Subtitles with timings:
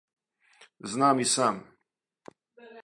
[0.93, 1.55] Знам и сам.